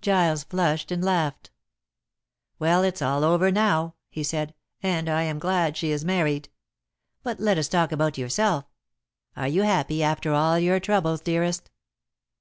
[0.00, 1.50] Giles flushed and laughed.
[2.60, 6.50] "Well, it's all over now," he said, "and I am glad she is married.
[7.24, 8.66] But let us talk about yourself.
[9.34, 11.68] Are you happy after all your troubles, dearest?"